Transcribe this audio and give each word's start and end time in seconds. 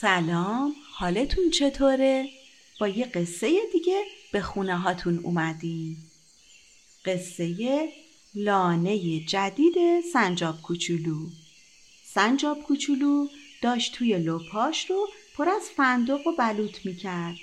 سلام 0.00 0.74
حالتون 0.92 1.50
چطوره؟ 1.50 2.28
با 2.80 2.88
یه 2.88 3.04
قصه 3.04 3.60
دیگه 3.72 4.04
به 4.32 4.40
خونه 4.40 4.78
هاتون 4.78 5.18
اومدیم 5.18 6.10
قصه 7.04 7.88
لانه 8.34 9.20
جدید 9.20 9.74
سنجاب 10.12 10.62
کوچولو. 10.62 11.28
سنجاب 12.04 12.62
کوچولو 12.62 13.28
داشت 13.62 13.94
توی 13.94 14.18
لپاش 14.18 14.90
رو 14.90 15.08
پر 15.36 15.48
از 15.48 15.62
فندق 15.76 16.26
و 16.26 16.32
بلوط 16.38 16.86
می‌کرد. 16.86 17.36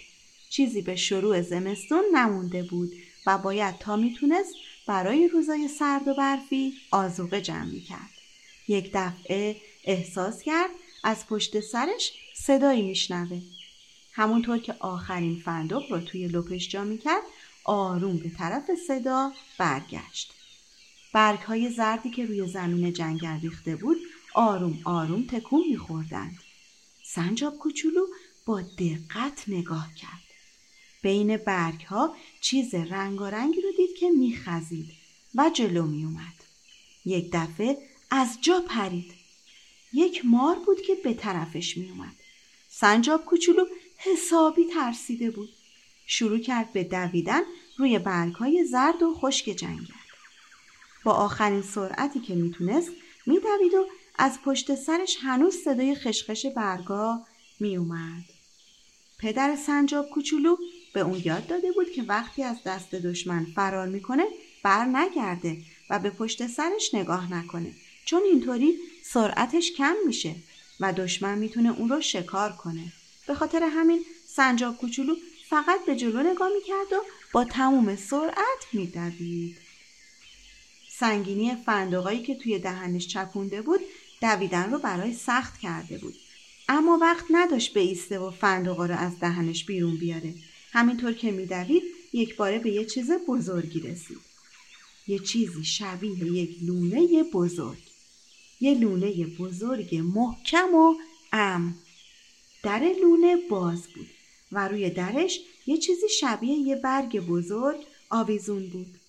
چیزی 0.50 0.82
به 0.82 0.96
شروع 0.96 1.42
زمستون 1.42 2.04
نمونده 2.14 2.64
بود 2.64 2.94
و 3.26 3.38
باید 3.38 3.78
تا 3.78 3.96
می‌تونست 3.96 4.54
برای 4.88 5.28
روزای 5.28 5.68
سرد 5.68 6.08
و 6.08 6.14
برفی 6.14 6.74
آزوقه 6.92 7.42
جمع 7.42 7.66
می‌کرد. 7.66 8.12
یک 8.68 8.92
دفعه 8.94 9.56
احساس 9.84 10.42
کرد 10.42 10.70
از 11.04 11.28
پشت 11.28 11.60
سرش 11.60 12.14
صدایی 12.44 12.82
میشنوه. 12.82 13.42
همونطور 14.12 14.58
که 14.58 14.76
آخرین 14.80 15.40
فندق 15.40 15.92
رو 15.92 16.00
توی 16.00 16.28
لپش 16.28 16.70
جا 16.70 16.84
می‌کرد 16.84 17.24
آروم 17.64 18.18
به 18.18 18.30
طرف 18.30 18.64
صدا 18.88 19.32
برگشت. 19.58 20.34
برگ 21.14 21.40
های 21.40 21.70
زردی 21.70 22.10
که 22.10 22.26
روی 22.26 22.48
زمین 22.48 22.94
جنگل 22.94 23.40
ریخته 23.40 23.76
بود 23.76 23.98
آروم 24.34 24.80
آروم 24.84 25.28
تکون 25.28 25.64
میخوردند. 25.70 26.38
سنجاب 27.04 27.58
کوچولو 27.58 28.08
با 28.46 28.62
دقت 28.62 29.44
نگاه 29.48 29.94
کرد. 29.96 30.24
بین 31.02 31.38
برگ 31.38 31.82
ها 31.82 32.16
چیز 32.42 32.76
رنگارنگی 32.76 33.62
رو 33.62 33.72
دید 33.78 33.96
که 34.00 34.10
میخزید 34.10 34.92
و 35.36 35.50
جلو 35.54 35.86
میومد 35.86 36.34
یک 37.06 37.30
دفعه 37.34 37.78
از 38.12 38.38
جا 38.42 38.64
پرید. 38.70 39.14
یک 39.94 40.26
مار 40.26 40.56
بود 40.66 40.82
که 40.82 40.96
به 41.04 41.14
طرفش 41.14 41.78
میومد 41.78 42.16
سنجاب 42.80 43.26
کوچولو 43.26 43.66
حسابی 43.98 44.66
ترسیده 44.74 45.32
بود. 45.32 45.50
شروع 46.06 46.40
کرد 46.40 46.74
به 46.74 46.84
دویدن 46.84 47.42
روی 47.78 48.00
برگهای 48.00 48.66
زرد 48.66 49.04
و 49.04 49.14
خشک 49.14 49.46
جنگل 49.46 49.94
با 51.04 51.12
آخرین 51.12 51.62
سرعتی 51.62 52.20
که 52.20 52.36
می‌تونست 52.36 52.90
میدوید 53.26 53.74
و 53.74 53.88
از 54.18 54.42
پشت 54.42 54.76
سرش 54.76 55.18
هنوز 55.22 55.56
صدای 55.56 55.96
خشخش 55.96 56.46
برگا 56.46 57.22
میومد 57.60 58.24
پدر 59.20 59.56
سنجاب 59.56 60.10
کوچولو 60.10 60.58
به 60.94 61.00
اون 61.00 61.22
یاد 61.26 61.48
داده 61.48 61.72
بود 61.72 61.92
که 61.92 62.04
وقتی 62.04 62.44
از 62.44 62.64
دست 62.66 62.96
دشمن 62.96 63.46
فرار 63.56 63.88
می‌کنه 63.88 64.24
بر 64.64 64.86
نگرده 64.86 65.58
و 65.90 66.00
به 66.00 66.10
پشت 66.10 66.48
سرش 66.48 66.94
نگاه 66.94 67.34
نکنه. 67.34 67.72
چون 68.06 68.24
اینطوری 68.24 68.78
سرعتش 69.04 69.72
کم 69.72 69.96
میشه. 70.06 70.36
و 70.80 70.94
دشمن 70.94 71.38
می‌تونه 71.38 71.80
اون 71.80 71.90
رو 71.90 72.02
شکار 72.02 72.52
کنه. 72.52 72.94
به 73.28 73.34
خاطر 73.34 73.64
همین 73.64 74.06
سنجاب 74.28 74.78
کوچولو 74.78 75.16
فقط 75.50 75.86
به 75.86 75.96
جلو 75.96 76.24
نگاه 76.24 76.50
می‌کرد 76.54 76.94
و 76.94 77.04
با 77.32 77.44
تموم 77.44 77.96
سرعت 77.96 78.68
میدوید. 78.74 79.58
سنگینی 81.00 81.56
فندقایی 81.56 82.24
که 82.24 82.36
توی 82.36 82.60
دهنش 82.60 83.08
چپونده 83.08 83.62
بود 83.62 83.80
دویدن 84.22 84.72
رو 84.72 84.80
برای 84.80 85.14
سخت 85.14 85.60
کرده 85.60 85.98
بود. 85.98 86.16
اما 86.70 86.98
وقت 87.02 87.26
نداشت 87.30 87.74
به 87.74 87.80
ایسته 87.80 88.20
و 88.20 88.32
فندقا 88.32 88.86
رو 88.86 88.96
از 88.96 89.20
دهنش 89.20 89.66
بیرون 89.66 89.98
بیاره. 89.98 90.34
همینطور 90.72 91.14
که 91.14 91.32
میدوید 91.32 91.84
یک 92.14 92.36
باره 92.36 92.60
به 92.60 92.72
یه 92.72 92.86
چیز 92.86 93.12
بزرگی 93.12 93.80
رسید. 93.80 94.18
یه 95.08 95.20
چیزی 95.20 95.64
شبیه 95.64 96.26
یک 96.26 96.58
لونه 96.62 97.24
بزرگ. 97.24 97.87
یه 98.60 98.74
لونه 98.74 99.26
بزرگ 99.26 99.96
محکم 99.96 100.76
و 100.76 100.96
ام. 101.34 101.76
در 102.64 102.80
لونه 103.02 103.36
باز 103.50 103.88
بود 103.88 104.08
و 104.52 104.68
روی 104.68 104.90
درش 104.90 105.40
یه 105.66 105.78
چیزی 105.78 106.10
شبیه 106.10 106.54
یه 106.54 106.76
برگ 106.76 107.20
بزرگ 107.20 107.78
آویزون 108.10 108.70
بود. 108.70 109.00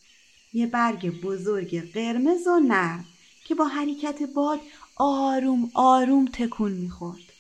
یه 0.53 0.67
برگ 0.67 1.21
بزرگ 1.21 1.93
قرمز 1.93 2.47
و 2.47 2.61
نرم 2.61 3.05
که 3.45 3.55
با 3.55 3.65
حرکت 3.65 4.23
باد 4.23 4.61
آروم 4.97 5.71
آروم 5.75 6.29
تکون 6.33 6.73
می‌خورد. 6.73 7.33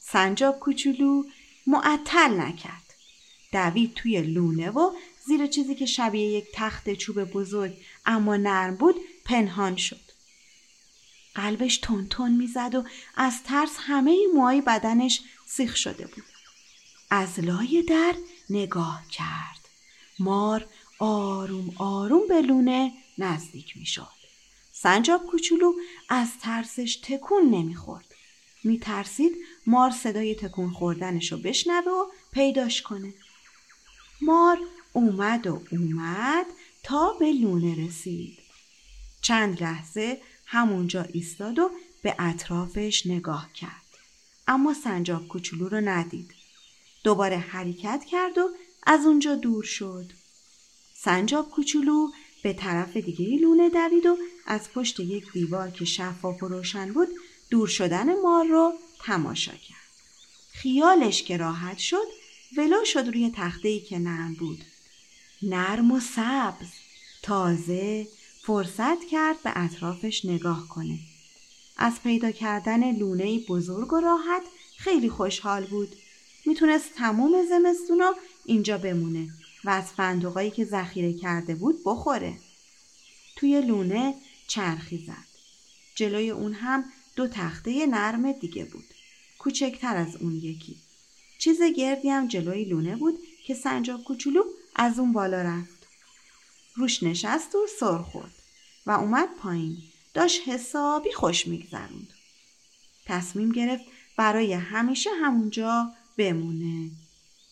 سنجاب 0.00 0.58
کوچولو 0.58 1.24
معطل 1.66 2.40
نکرد. 2.40 2.94
دوید 3.52 3.94
توی 3.94 4.22
لونه 4.22 4.70
و 4.70 4.90
زیر 5.26 5.46
چیزی 5.46 5.74
که 5.74 5.86
شبیه 5.86 6.28
یک 6.28 6.46
تخت 6.54 6.94
چوب 6.94 7.24
بزرگ 7.24 7.72
اما 8.06 8.36
نرم 8.36 8.76
بود 8.76 8.94
پنهان 9.24 9.76
شد. 9.76 10.09
قلبش 11.34 11.78
تون 11.78 12.08
تون 12.08 12.32
می‌زد 12.32 12.74
و 12.74 12.84
از 13.16 13.42
ترس 13.42 13.76
همه 13.78 14.16
موهای 14.34 14.60
بدنش 14.60 15.20
سیخ 15.46 15.76
شده 15.76 16.06
بود. 16.06 16.24
از 17.10 17.40
لای 17.40 17.82
در 17.82 18.14
نگاه 18.50 19.02
کرد. 19.10 19.68
مار 20.18 20.66
آروم 20.98 21.74
آروم 21.78 22.28
به 22.28 22.40
لونه 22.40 22.92
نزدیک 23.18 23.76
می‌شد. 23.76 24.20
سنجاب 24.72 25.26
کوچولو 25.26 25.72
از 26.08 26.28
ترسش 26.42 27.00
تکون 27.02 27.50
نمی‌خورد. 27.50 28.14
میترسید 28.64 29.36
مار 29.66 29.90
صدای 29.90 30.34
تکون 30.34 30.70
خوردنشو 30.70 31.36
بشنوه 31.36 31.92
و 31.92 32.04
پیداش 32.32 32.82
کنه. 32.82 33.14
مار 34.22 34.58
اومد 34.92 35.46
و 35.46 35.62
اومد 35.70 36.46
تا 36.82 37.12
به 37.12 37.32
لونه 37.32 37.86
رسید. 37.86 38.38
چند 39.22 39.62
لحظه 39.62 40.20
همونجا 40.52 41.02
ایستاد 41.02 41.58
و 41.58 41.70
به 42.02 42.14
اطرافش 42.18 43.06
نگاه 43.06 43.52
کرد. 43.52 43.86
اما 44.48 44.74
سنجاب 44.74 45.28
کوچولو 45.28 45.68
رو 45.68 45.80
ندید. 45.80 46.34
دوباره 47.04 47.36
حرکت 47.36 48.04
کرد 48.10 48.38
و 48.38 48.50
از 48.82 49.06
اونجا 49.06 49.34
دور 49.34 49.64
شد. 49.64 50.12
سنجاب 50.94 51.50
کوچولو 51.50 52.08
به 52.42 52.52
طرف 52.52 52.96
دیگه 52.96 53.42
لونه 53.42 53.70
دوید 53.70 54.06
و 54.06 54.16
از 54.46 54.72
پشت 54.72 55.00
یک 55.00 55.32
دیوار 55.32 55.70
که 55.70 55.84
شفاف 55.84 56.42
و 56.42 56.48
روشن 56.48 56.92
بود 56.92 57.08
دور 57.50 57.68
شدن 57.68 58.20
مار 58.20 58.46
رو 58.46 58.72
تماشا 59.02 59.52
کرد. 59.52 59.90
خیالش 60.52 61.22
که 61.22 61.36
راحت 61.36 61.78
شد 61.78 62.06
ولو 62.56 62.84
شد 62.84 63.08
روی 63.08 63.32
تخته 63.36 63.68
ای 63.68 63.80
که 63.80 63.98
نرم 63.98 64.34
بود. 64.34 64.64
نرم 65.42 65.92
و 65.92 66.00
سبز 66.00 66.68
تازه 67.22 68.08
فرصت 68.50 69.04
کرد 69.04 69.42
به 69.42 69.52
اطرافش 69.56 70.24
نگاه 70.24 70.68
کنه. 70.68 70.98
از 71.76 72.02
پیدا 72.02 72.30
کردن 72.30 72.96
لونه 72.96 73.38
بزرگ 73.38 73.92
و 73.92 74.00
راحت 74.00 74.42
خیلی 74.76 75.08
خوشحال 75.08 75.66
بود. 75.66 75.96
می‌تونست 76.46 76.94
تموم 76.94 77.46
زمستونا 77.48 78.14
اینجا 78.44 78.78
بمونه 78.78 79.28
و 79.64 79.70
از 79.70 79.84
فندقایی 79.84 80.50
که 80.50 80.64
ذخیره 80.64 81.12
کرده 81.12 81.54
بود 81.54 81.80
بخوره. 81.84 82.38
توی 83.36 83.60
لونه 83.60 84.14
چرخی 84.46 85.04
زد. 85.06 85.28
جلوی 85.94 86.30
اون 86.30 86.52
هم 86.52 86.84
دو 87.16 87.28
تخته 87.28 87.86
نرم 87.86 88.32
دیگه 88.32 88.64
بود. 88.64 88.84
کوچکتر 89.38 89.96
از 89.96 90.16
اون 90.16 90.34
یکی. 90.34 90.76
چیز 91.38 91.62
گردی 91.62 92.08
هم 92.08 92.28
جلوی 92.28 92.64
لونه 92.64 92.96
بود 92.96 93.18
که 93.46 93.54
سنجاب 93.54 94.04
کوچولو 94.04 94.42
از 94.76 94.98
اون 94.98 95.12
بالا 95.12 95.42
رفت. 95.42 95.86
روش 96.74 97.02
نشست 97.02 97.54
و 97.54 97.66
سر 97.80 97.98
خورد. 97.98 98.39
و 98.90 98.92
اومد 98.92 99.28
پایین. 99.42 99.76
داشت 100.14 100.48
حسابی 100.48 101.12
خوش 101.12 101.46
میگذروند. 101.46 102.08
تصمیم 103.06 103.52
گرفت 103.52 103.84
برای 104.16 104.52
همیشه 104.52 105.10
همونجا 105.22 105.90
بمونه. 106.16 106.90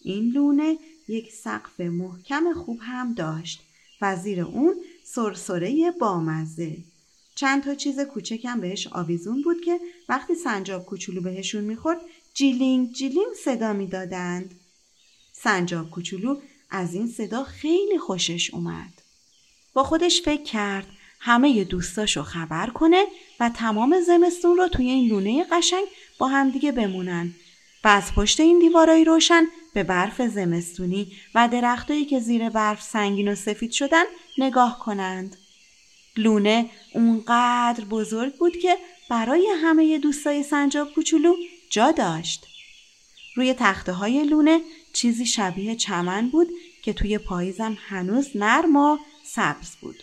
این 0.03 0.33
لونه 0.33 0.79
یک 1.09 1.33
سقف 1.33 1.81
محکم 1.81 2.53
خوب 2.55 2.79
هم 2.83 3.15
داشت 3.15 3.61
و 4.01 4.17
زیر 4.17 4.41
اون 4.41 4.75
سرسره 5.05 5.91
بامزه. 5.91 6.77
چند 7.35 7.63
تا 7.63 7.75
چیز 7.75 8.01
کوچکم 8.01 8.61
بهش 8.61 8.87
آویزون 8.87 9.43
بود 9.43 9.61
که 9.61 9.81
وقتی 10.09 10.35
سنجاب 10.35 10.87
کوچولو 10.87 11.21
بهشون 11.21 11.65
می‌خورد 11.65 12.01
جیلینگ 12.35 12.93
جیلینگ 12.93 13.35
صدا 13.45 13.73
می‌دادند. 13.73 14.61
سنجاب 15.33 15.91
کوچولو 15.91 16.41
از 16.71 16.95
این 16.95 17.09
صدا 17.09 17.45
خیلی 17.45 17.99
خوشش 17.99 18.55
اومد. 18.55 19.03
با 19.73 19.85
خودش 19.85 20.23
فکر 20.23 20.43
کرد 20.43 20.87
همه 21.21 21.65
دوستاشو 21.65 22.23
خبر 22.23 22.67
کنه 22.67 23.05
و 23.41 23.49
تمام 23.49 24.01
زمستون 24.01 24.57
رو 24.57 24.69
توی 24.69 24.91
این 24.91 25.09
لونه 25.09 25.45
قشنگ 25.53 25.85
با 26.19 26.29
همدیگه 26.29 26.73
بمونن 26.73 27.35
و 27.85 27.89
از 27.89 28.15
پشت 28.15 28.41
این 28.41 28.59
دیوارای 28.59 29.05
روشن 29.05 29.45
به 29.75 29.83
برف 29.85 30.23
زمستونی 30.23 31.13
و 31.35 31.49
درختایی 31.49 32.05
که 32.05 32.21
زیر 32.21 32.51
برف 32.51 32.83
سنگین 32.83 33.33
و 33.33 33.35
سفید 33.35 33.71
شدن 33.71 34.05
نگاه 34.39 34.79
کنند. 34.79 35.37
لونه 36.17 36.71
اونقدر 36.95 37.85
بزرگ 37.85 38.35
بود 38.35 38.57
که 38.57 38.77
برای 39.11 39.49
همه 39.63 39.99
دوستای 39.99 40.43
سنجاب 40.43 40.95
کوچولو 40.95 41.35
جا 41.71 41.91
داشت. 41.91 42.47
روی 43.37 43.55
تخته 43.55 43.93
های 43.93 44.25
لونه 44.25 44.61
چیزی 44.93 45.27
شبیه 45.27 45.77
چمن 45.77 46.29
بود 46.29 46.49
که 46.83 46.93
توی 46.93 47.19
پاییزم 47.19 47.79
هنوز 47.89 48.29
نرم 48.35 48.77
و 48.77 48.99
سبز 49.25 49.77
بود. 49.77 50.03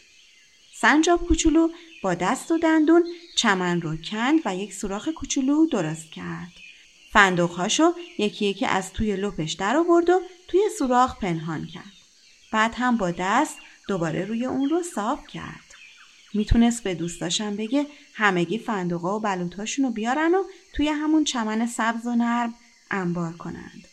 سنجاب 0.81 1.27
کوچولو 1.27 1.69
با 2.04 2.13
دست 2.13 2.51
و 2.51 2.57
دندون 2.57 3.04
چمن 3.36 3.81
رو 3.81 3.98
کند 3.98 4.39
و 4.45 4.56
یک 4.56 4.74
سوراخ 4.74 5.10
کوچولو 5.10 5.66
درست 5.66 6.12
کرد. 6.12 6.51
فندقهاشو 7.12 7.94
یکی 8.18 8.45
یکی 8.45 8.66
از 8.66 8.94
توی 8.94 9.16
لپش 9.16 9.54
در 9.54 9.77
آورد 9.77 10.10
و 10.10 10.22
توی 10.48 10.62
سوراخ 10.80 11.19
پنهان 11.19 11.68
کرد. 11.68 11.94
بعد 12.51 12.74
هم 12.75 12.98
با 12.98 13.12
دست 13.12 13.57
دوباره 13.88 14.25
روی 14.25 14.45
اون 14.45 14.69
رو 14.69 14.83
صاف 14.83 15.27
کرد. 15.27 15.75
می‌تونست 16.33 16.83
به 16.83 16.95
دوستاشم 16.95 17.56
بگه 17.56 17.88
همگی 18.13 18.57
فندقا 18.57 19.18
و 19.18 19.22
بلوطاشون 19.22 19.86
رو 19.86 19.92
بیارن 19.92 20.36
و 20.36 20.44
توی 20.74 20.88
همون 20.88 21.24
چمن 21.24 21.68
سبز 21.68 22.06
و 22.06 22.16
نرم 22.16 22.56
انبار 22.92 23.33
کنند. 23.33 23.88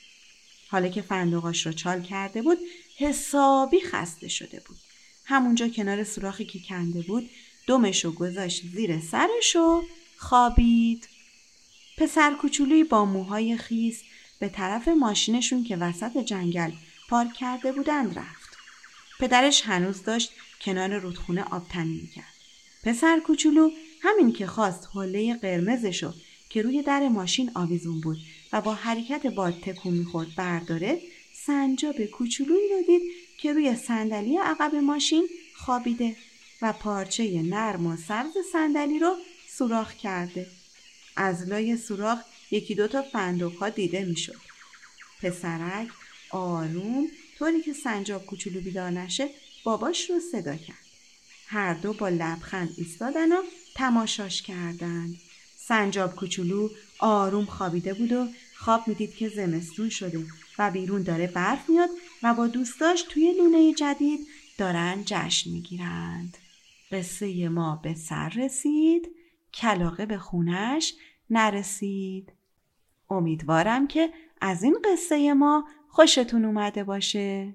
حالا 0.69 0.89
که 0.89 1.03
فندقاش 1.03 1.67
رو 1.67 1.73
چال 1.73 2.03
کرده 2.03 2.43
بود 2.43 2.59
حسابی 2.99 3.81
خسته 3.81 4.29
شده 4.29 4.63
بود. 4.69 4.92
همونجا 5.25 5.69
کنار 5.69 6.05
سوراخی 6.05 6.45
که 6.45 6.59
کنده 6.69 7.03
بود 7.03 7.31
دمش 7.67 8.05
رو 8.05 8.13
گذاشت 8.13 8.63
زیر 8.67 9.01
سرش 9.01 9.57
و 9.57 9.83
خوابید. 10.17 11.09
پسر 11.99 12.35
کوچولوی 12.35 12.85
با 12.85 13.05
موهای 13.05 13.57
خیس 13.57 14.03
به 14.39 14.49
طرف 14.49 14.89
ماشینشون 14.89 15.65
که 15.65 15.77
وسط 15.77 16.19
جنگل 16.19 16.71
پارک 17.09 17.33
کرده 17.33 17.73
بودند 17.73 18.19
رفت. 18.19 18.57
پدرش 19.21 19.63
هنوز 19.63 20.03
داشت 20.03 20.33
کنار 20.61 20.99
رودخونه 20.99 21.45
آبتنی 21.45 22.01
می‌کرد. 22.03 22.35
پسر 22.85 23.21
کوچولو 23.21 23.71
همین 24.01 24.33
که 24.33 24.47
خواست 24.47 24.89
حله 24.95 25.35
قرمزشو 25.35 26.13
که 26.49 26.63
روی 26.63 26.83
در 26.83 27.09
ماشین 27.09 27.51
آویزون 27.55 28.01
بود 28.01 28.19
و 28.53 28.61
با 28.61 28.75
حرکت 28.75 29.27
باد 29.27 29.61
تکون 29.61 29.93
می‌خورد 29.93 30.35
برداره 30.37 31.01
سنجاب 31.35 32.05
کوچولویی 32.05 32.69
رو 32.69 32.83
دید 32.87 33.03
که 33.43 33.53
روی 33.53 33.77
صندلی 33.77 34.37
عقب 34.37 34.75
ماشین 34.75 35.29
خوابیده 35.57 36.17
و 36.63 36.73
پارچه 36.73 37.43
نرم 37.43 37.87
و 37.87 37.97
سبز 37.97 38.33
صندلی 38.53 38.99
رو 38.99 39.17
سوراخ 39.49 39.95
کرده. 39.95 40.47
از 41.17 41.49
لای 41.49 41.77
سوراخ 41.77 42.19
یکی 42.51 42.75
دوتا 42.75 43.03
فندوق 43.03 43.57
ها 43.57 43.69
دیده 43.69 44.05
می‌شد. 44.05 44.41
پسرک 45.23 45.89
آروم 46.31 47.09
طوری 47.39 47.63
که 47.63 47.73
سنجاب 47.73 48.27
کوچولو 48.27 48.61
بیدار 48.61 48.91
نشه 48.91 49.29
باباش 49.65 50.11
رو 50.11 50.21
صدا 50.33 50.57
کرد. 50.57 50.87
هر 51.47 51.75
دو 51.75 51.93
با 51.93 52.09
لبخند 52.09 52.75
ایستادن 52.77 53.33
و 53.33 53.43
تماشاش 53.75 54.43
کردند. 54.43 55.17
سنجاب 55.57 56.17
کوچولو 56.17 56.69
آروم 56.99 57.45
خوابیده 57.47 57.95
بود 57.95 58.13
و 58.13 58.29
خواب 58.65 58.89
می‌دید 58.89 59.15
که 59.15 59.29
زمستون 59.29 59.89
شده 59.89 60.19
و 60.59 60.71
بیرون 60.71 61.03
داره 61.03 61.27
برف 61.27 61.71
میاد 61.71 61.89
و 62.23 62.35
با 62.35 62.47
دوستاش 62.47 63.03
توی 63.03 63.33
لونه 63.33 63.75
جدید 63.75 64.21
دارن 64.59 65.03
جشن 65.05 65.51
می‌گیرند. 65.51 66.37
قصه 66.93 67.49
ما 67.49 67.81
به 67.83 67.95
سر 67.95 68.29
رسید 68.29 69.09
کلاقه 69.55 70.07
به 70.07 70.19
خونش 70.19 70.95
نرسید. 71.31 72.33
امیدوارم 73.11 73.87
که 73.87 74.11
از 74.41 74.63
این 74.63 74.77
قصه 74.85 75.35
ما 75.35 75.69
خوشتون 75.89 76.45
اومده 76.45 76.85
باشه. 76.85 77.55